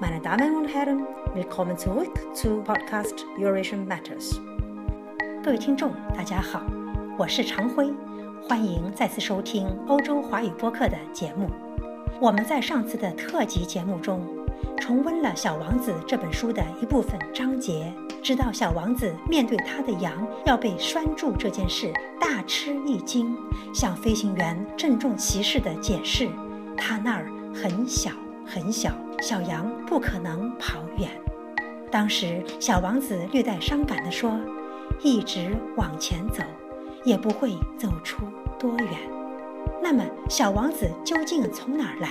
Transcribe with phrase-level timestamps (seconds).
[0.00, 4.38] Meine Damen und Herren, willkommen zurück zu Podcast Eurasian Matters。
[5.42, 6.62] 各位听众，大家好，
[7.18, 7.92] 我是常辉，
[8.48, 11.50] 欢迎再次收听欧洲华语播客的节目。
[12.20, 14.24] 我们在上次的特辑节目中，
[14.76, 23.36] 重温了《小王子》这本书的一部分章节，知道小王子面对他的羊要被拴住这件事大吃一惊，
[23.74, 26.28] 向飞行员郑重其事地解释，
[26.76, 28.12] 他那儿很小
[28.46, 31.10] 很小，小羊不可能跑远。
[31.90, 34.38] 当时小王子略带伤感地说
[35.02, 36.42] ：“一直往前走，
[37.04, 38.26] 也不会走出
[38.58, 38.92] 多远。”
[39.82, 42.10] 那么，小王子究竟从哪儿来？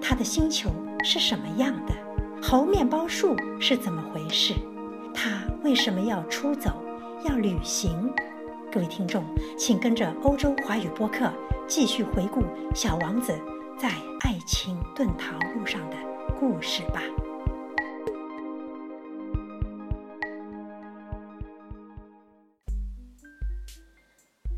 [0.00, 0.70] 他的星球
[1.02, 1.92] 是什么样的？
[2.40, 4.54] 猴面包树是怎么回事？
[5.12, 6.70] 他为什么要出走，
[7.24, 8.10] 要旅行？
[8.70, 9.24] 各位听众，
[9.56, 11.30] 请跟着欧洲华语播客
[11.66, 12.42] 继续回顾
[12.74, 13.32] 小王子
[13.76, 13.88] 在
[14.20, 15.96] 爱情遁逃路上的
[16.38, 17.02] 故事吧。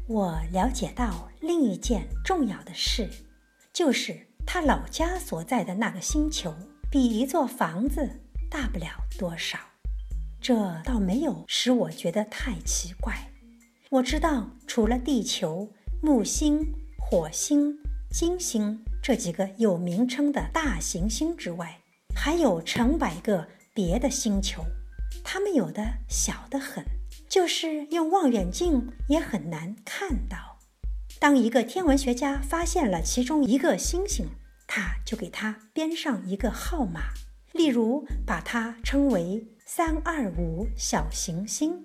[0.06, 3.08] 我了解到另一件重要的事，
[3.72, 6.52] 就是他老家所在的那个星球
[6.90, 9.58] 比一座房子大不了多少。
[10.40, 13.30] 这倒没有使我觉得太奇怪。
[13.90, 15.72] 我知道，除了地球、
[16.02, 17.78] 木星、火星、
[18.10, 21.80] 金星这几个有名称的大行星之外，
[22.14, 24.62] 还有成百个别的星球，
[25.24, 26.84] 它们有的小得很。
[27.28, 30.58] 就是用望远镜也很难看到。
[31.18, 34.26] 当一个天文学家发现了其中一个星星，
[34.66, 37.12] 他就给它编上一个号码，
[37.52, 41.82] 例如把它称为三二五小行星。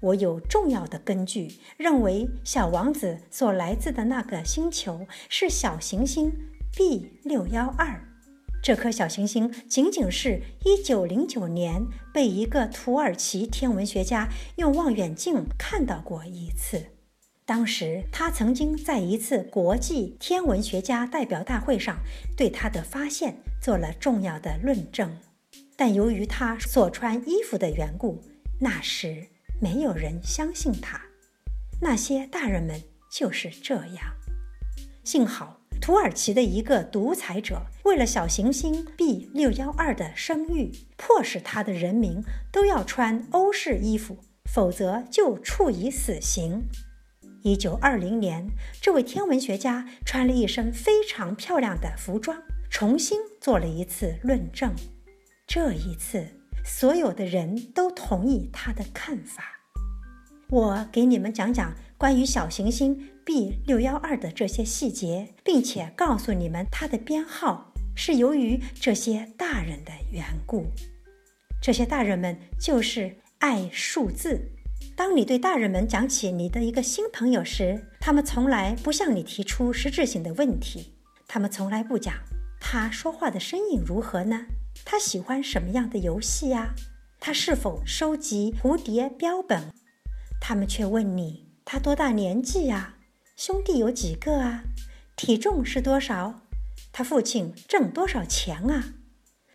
[0.00, 6.32] 我有重要的根据认为，小王子所来自的那个星球是小行星
[6.76, 8.04] B 六幺二。
[8.62, 16.86] 这颗小行星仅仅是一九零九年被一个土耳其天文学家用望远镜看到过一次。
[17.44, 21.98] 当时他曾经在一次国际天文学家代表大会上
[22.36, 25.16] 对他的发现做了重要的论证，
[25.76, 28.22] 但由于他所穿衣服的缘故，
[28.60, 29.28] 那时
[29.60, 31.00] 没有人相信他。
[31.80, 34.14] 那些大人们就是这样。
[35.04, 35.56] 幸好。
[35.80, 44.18] 土耳其的一个独裁者为了小行星 B 六幺二的声誉，迫使他的人民都要穿欧式衣服，
[44.52, 46.64] 否则就处以死刑。
[47.42, 48.50] 一九二零年，
[48.82, 54.74] 这位天文学家穿了一身非常漂亮的服装，重新做了一次论证。
[55.46, 56.26] 这一次，
[56.68, 59.42] 所有的人都同意他的看法。
[60.50, 70.66] 我给你们讲讲关于小行星 B 六幺二的这些细节，并且告诉你们它的编号是由于这些大人的缘故。
[71.60, 74.52] 这些大人们就是爱数字。
[74.94, 80.92] 当你对大人们讲起你的一个新朋友时，他们从来不向你提出实质性的问题。
[81.26, 82.14] 他们从来不讲
[82.60, 84.46] 他说话的声音如何呢？
[84.90, 86.74] 他喜欢什么样的游戏呀？
[87.20, 89.70] 他是否收集蝴蝶标本？
[90.40, 92.94] 他们却问你：“他多大年纪呀？
[93.36, 94.62] 兄弟有几个啊？
[95.14, 96.40] 体重是多少？
[96.90, 98.94] 他父亲挣多少钱啊？”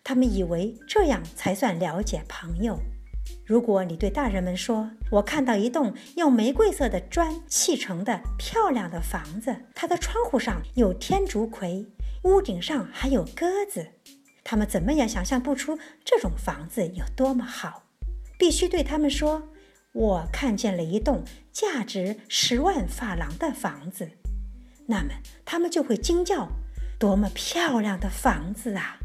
[0.05, 2.77] 他们以为这样才算了解朋友。
[3.43, 11.87] 如果你对大人们说：“我看到一栋用玫瑰色的砖砌成的漂亮的房子，它的窗户上有天竺葵，
[12.23, 13.93] 屋顶上还有鸽子。”
[14.43, 17.83] 他们怎么也想象不出这种房子有多么好。
[18.37, 19.49] 必须对他们说。
[19.93, 24.09] 我看见了一栋价值十万法郎的房子，
[24.87, 25.11] 那么
[25.45, 26.49] 他们就会惊叫
[26.97, 28.97] ：“多么漂亮的房子啊！”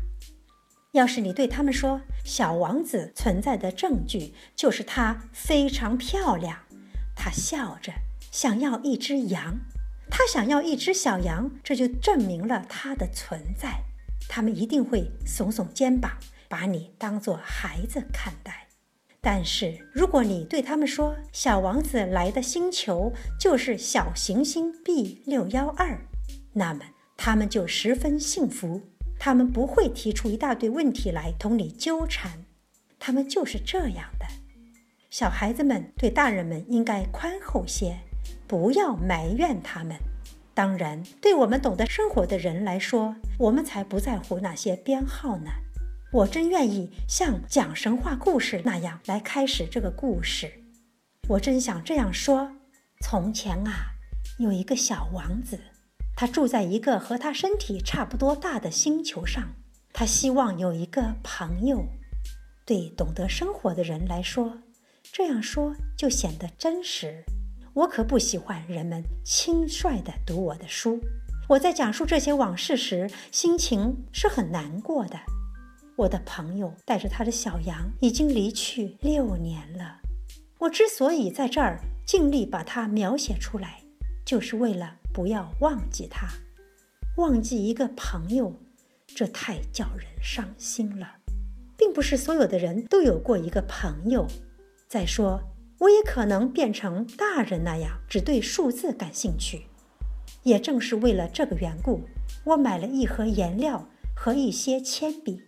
[0.92, 6.60] 要是你对他们说：“小王子存在的证据就是他非常漂亮。”
[7.14, 7.92] 他笑着
[8.32, 9.58] 想要一只羊，
[10.10, 13.84] 他想要一只小羊，这就证明了它的存在。
[14.28, 16.12] 他们一定会耸耸肩膀，
[16.48, 18.68] 把你当作孩子看待。
[19.20, 25.98] 但是，如果你对他们说小王子来的星球就是小行星 B 六幺二，
[26.52, 26.84] 那么
[27.16, 28.80] 他们就十分幸福。
[29.18, 32.44] 他们不会提出一大堆问题来同你纠缠，
[33.00, 34.26] 他们就是这样的。
[35.10, 37.98] 小孩子们对大人们应该宽厚些，
[38.46, 39.96] 不要埋怨他们。
[40.58, 45.52] 当然，对我们懂得生活的人来说，我们才不在乎那些编号呢。
[46.12, 50.50] 我真愿意像讲神话故事那样来开始这个故事。
[51.28, 52.50] 我真想这样说：
[53.00, 53.92] 从前啊，
[54.40, 55.60] 有一个小王子，
[56.16, 59.54] 他住在一个和他身体差不多大的星球上。
[59.92, 61.86] 他希望有一个朋友。
[62.66, 64.58] 对懂得生活的人来说，
[65.12, 67.22] 这样说就显得真实。
[67.78, 70.98] 我可不喜欢人们轻率地读我的书。
[71.48, 75.16] 我在讲述这些往事时，心情是很难过的。
[75.94, 80.00] 我的朋友带着他的小羊已经离去六年了。
[80.58, 83.80] 我之所以在这儿尽力把它描写出来，
[84.24, 86.26] 就是为了不要忘记他。
[87.16, 88.52] 忘记一个朋友，
[89.06, 91.06] 这太叫人伤心了。
[91.76, 94.26] 并不是所有的人都有过一个朋友。
[94.88, 95.40] 再说，
[95.78, 99.66] 我也可能变成大人那样，只对数字感兴趣。
[100.42, 102.02] 也正是为了这个缘故，
[102.44, 105.42] 我买了一盒颜料和一些铅笔。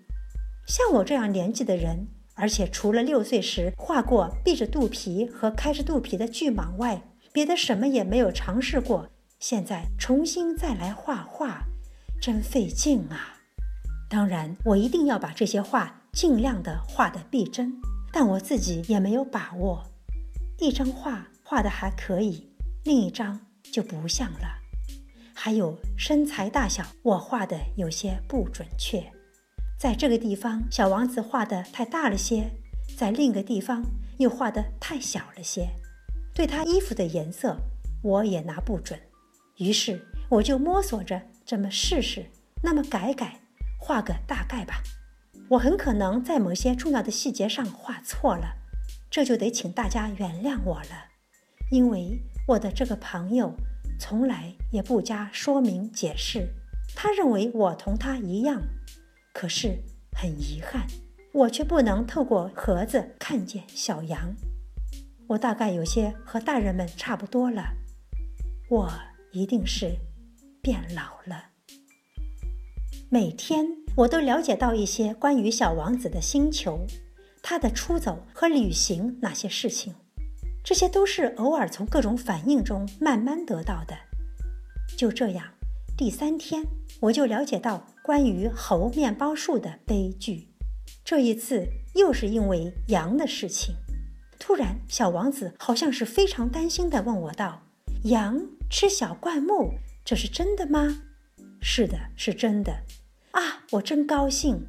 [0.66, 7.02] 像我这样年纪的人，而且除了六岁时画过闭着肚皮和开着肚皮的巨蟒外，
[7.32, 9.08] 别的什么也没有尝试过。
[9.38, 11.64] 现在重新再来画画，
[12.20, 13.38] 真费劲啊！
[14.08, 15.96] 当然，我一定要把这些画。
[16.12, 17.80] 尽量的画得逼真，
[18.12, 19.89] 但我自己也没有把握。
[20.60, 22.46] 一张画画的还可以，
[22.84, 23.40] 另一张
[23.72, 24.58] 就不像了。
[25.34, 29.02] 还有身材大小，我画的有些不准确。
[29.78, 32.44] 在这个地方，小王子画的太大了些；
[32.94, 33.82] 在另一个地方
[34.18, 35.66] 又画的太小了些。
[36.34, 37.56] 对他衣服的颜色，
[38.02, 39.00] 我也拿不准。
[39.56, 42.26] 于是我就摸索着这么试试，
[42.62, 43.40] 那么改改，
[43.78, 44.82] 画个大概吧。
[45.48, 48.54] 我很可能在某些重要的细节上画错了，
[49.10, 51.08] 这就得请大家原谅我了，
[51.70, 53.52] 因为我的这个朋友
[53.98, 56.48] 从来也不加说明解释，
[56.94, 58.62] 他认为我同他一样，
[59.34, 59.82] 可是
[60.16, 60.86] 很遗憾，
[61.32, 64.34] 我却不能透过盒子看见小羊。
[65.26, 67.74] 我大概有些和大人们差不多了，
[68.68, 68.92] 我
[69.32, 69.96] 一定是
[70.62, 71.46] 变老了。
[73.08, 73.80] 每天。
[73.96, 76.86] 我都了解到一些关于小王子的星球，
[77.42, 79.94] 他的出走和旅行那些事情，
[80.62, 83.96] 这些都是偶尔从各种反应中慢慢得到的。
[84.96, 85.54] 就这样，
[85.96, 86.64] 第三天
[87.00, 90.48] 我就了解到关于猴面包树的悲剧。
[91.04, 93.74] 这一次又是因为羊的事情。
[94.38, 97.62] 突然，小王子好像是非常担心地问我道
[98.04, 98.40] ：“羊
[98.70, 101.02] 吃小灌木，这是真的吗
[101.60, 102.84] ？”“是的，是真的。”
[103.32, 104.66] 啊，我真高兴！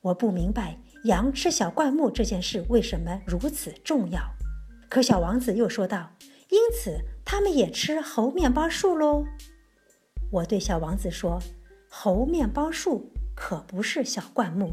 [0.00, 4.20] 我不明白羊吃小灌木这件事为什么如此重要。
[4.88, 6.10] 可小王子又说道
[6.50, 9.24] ：“因此，他们也吃猴面包树喽。”
[10.32, 11.40] 我对小王子说
[11.88, 14.72] ：“猴面包树可不是小灌木，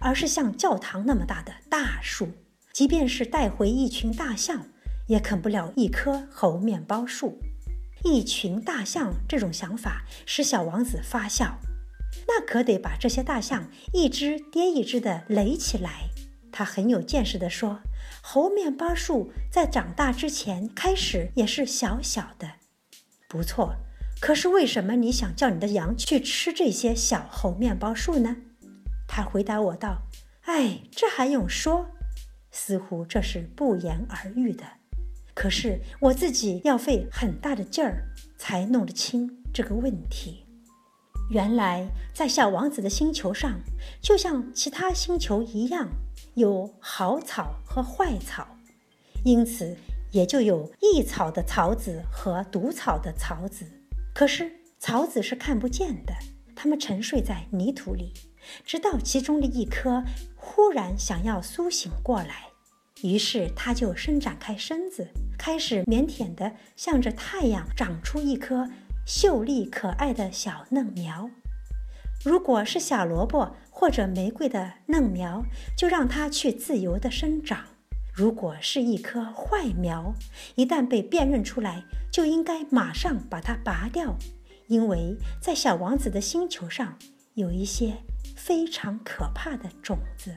[0.00, 2.28] 而是像教堂那么大的大树。
[2.72, 4.66] 即便是带回一群大象，
[5.08, 7.38] 也啃不了一棵猴面包树。”
[8.02, 11.58] 一群大象这种想法使小王子发笑。
[12.26, 16.10] 那可得把这些大象一只跌一只的垒起来。
[16.52, 17.80] 他很有见识地说
[18.22, 22.54] ：“猴面包树在长大之前开始也是小小的，
[23.28, 23.76] 不错。
[24.20, 28.36] 可是为什么你想叫你的羊去吃这些小猴面包树呢？”
[29.06, 30.02] 他回答我道
[30.46, 31.90] ：“哎，这还用说？
[32.50, 34.64] 似乎这是不言而喻的。
[35.34, 40.46] 可是我自己要费很大的劲儿才弄得清这个问题。”
[41.30, 43.60] 原来，在小王子的星球上，
[44.02, 45.88] 就像其他星球一样，
[46.34, 48.48] 有好草和坏草，
[49.24, 49.76] 因此
[50.10, 53.64] 也就有益草的草籽和毒草的草籽。
[54.12, 56.12] 可是草籽是看不见的，
[56.56, 58.12] 它们沉睡在泥土里，
[58.64, 60.02] 直到其中的一颗
[60.34, 62.48] 忽然想要苏醒过来，
[63.04, 65.06] 于是它就伸展开身子，
[65.38, 68.68] 开始腼腆地向着太阳长出一颗。
[69.12, 71.28] 秀丽可爱的小嫩苗，
[72.24, 75.44] 如果是小萝卜或者玫瑰的嫩苗，
[75.76, 77.58] 就让它去自由地生长；
[78.14, 80.14] 如果是一棵坏苗，
[80.54, 84.14] 一旦被辨认出来，就应该马上把它拔掉，
[84.68, 86.96] 因为在小王子的星球上
[87.34, 87.96] 有一些
[88.36, 90.36] 非常可怕的种子，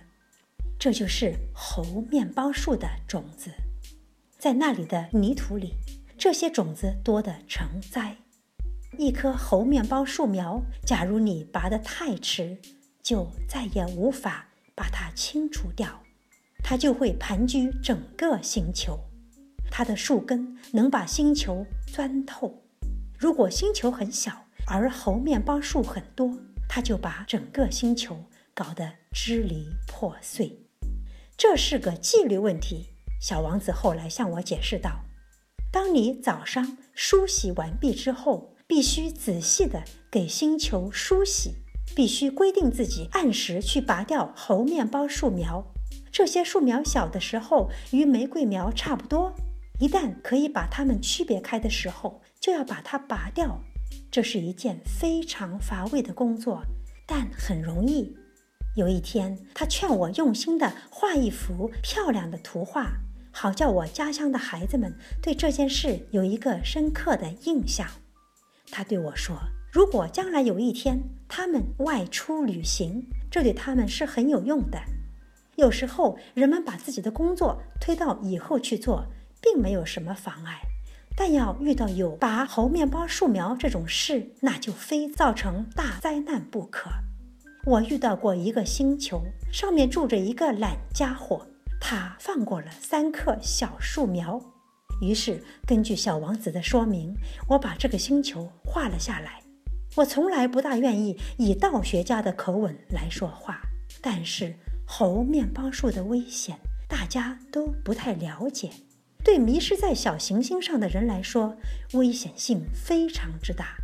[0.80, 3.52] 这就是猴面包树的种子，
[4.40, 5.76] 在那里的泥土里，
[6.18, 8.18] 这些种子多得成灾。
[8.98, 12.58] 一棵猴面包树苗，假如你拔得太迟，
[13.02, 16.02] 就再也无法把它清除掉，
[16.64, 19.00] 它就会盘踞整个星球。
[19.72, 22.64] 它的树根能把星球钻透。
[23.18, 26.38] 如果星球很小，而猴面包树很多，
[26.70, 30.68] 它就把整个星球搞得支离破碎。
[31.36, 32.90] 这是个纪律问题。
[33.20, 35.06] 小王子后来向我解释道
[35.72, 41.56] ：“当你早上梳洗完毕之后。”必须仔细地给星球梳洗，
[41.96, 45.74] 必须规定自己按时去拔掉猴面包树苗。
[46.12, 49.36] 这些树苗小的时候与玫瑰苗差不多，
[49.80, 53.62] 一旦可以把它们区别开的时候，就要把它拔掉。
[54.10, 56.64] 这是一件非常乏味的工作，
[57.06, 58.16] 但很容易。
[58.76, 62.94] 有一天，他劝我用心地画一幅漂亮的图画，
[63.32, 67.88] 好叫我家乡的孩子们对这件事有一个深刻的印象。
[68.76, 69.38] 他对我说
[69.72, 74.80] ：“如果将来有一天他们外出旅行，这对他们是很有用的。
[75.58, 79.06] 有时候人们把自己的工作推到以后去做，
[79.40, 80.62] 并没有什么妨碍。”
[81.16, 86.90] 但要遇到有拔猴面包树苗这种事，那就非造成大灾难不可。
[87.66, 91.46] 我遇到过一个星球，上面住着一个懒家伙，
[91.80, 94.42] 他放过了三棵小树苗。
[95.04, 97.14] 于是，根据小王子的说明，
[97.50, 99.42] 我把这个星球画了下来。
[99.96, 103.62] 我从来不大愿意以道学家的口吻来说话，
[104.02, 104.56] 但是
[104.88, 106.58] 猴面包树的危险，
[106.88, 108.72] 大家都不太了解。
[109.24, 111.56] 对迷失在小行星上的人来说，
[111.94, 113.76] 危险性非常之大。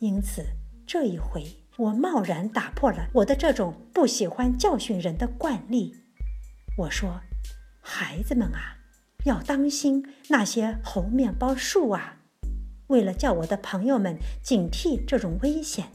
[0.00, 0.44] 因此，
[0.86, 1.44] 这一回
[1.76, 5.94] 我贸然打破了我的这种不喜欢教训人的惯例。
[6.76, 7.20] 我说
[7.80, 8.75] ：“孩子们啊，
[9.26, 12.18] 要当心那些猴面包树啊！
[12.86, 15.88] 为了叫我的朋友们警惕这种危险，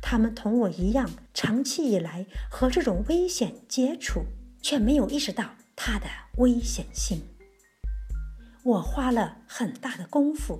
[0.00, 4.24] 他们同我一样，长期以来和这种危险接触，
[4.62, 6.06] 却没有意识到它的
[6.38, 7.20] 危险性。”
[8.64, 10.58] 我花了很大的功夫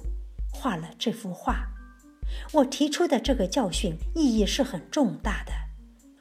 [0.52, 1.70] 画了这幅画，
[2.52, 5.52] 我提出的这个教训意义是很重大的，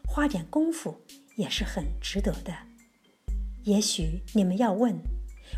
[0.08, 1.02] 花点功夫
[1.36, 2.54] 也是很值得的。
[3.64, 4.98] 也许你们要问，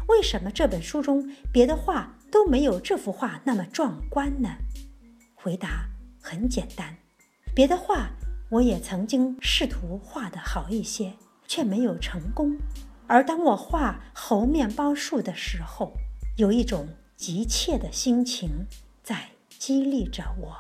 [0.08, 4.50] 为什么这本书中别的画都没有这幅画那么壮观呢？
[5.36, 5.88] 回答
[6.22, 6.98] 很简单，
[7.56, 8.10] 别的画
[8.50, 11.14] 我也曾经试图画得好一些，
[11.48, 12.58] 却没有成功。
[13.08, 15.94] 而当我画猴面包树的时候，
[16.38, 18.50] 有一种急切的心情
[19.04, 20.56] 在激励着我。